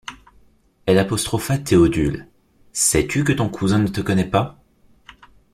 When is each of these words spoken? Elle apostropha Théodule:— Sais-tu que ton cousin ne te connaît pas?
Elle 0.87 0.97
apostropha 0.97 1.59
Théodule:— 1.59 2.27
Sais-tu 2.73 3.23
que 3.23 3.33
ton 3.33 3.49
cousin 3.49 3.77
ne 3.77 3.87
te 3.87 4.01
connaît 4.01 4.27
pas? 4.27 4.59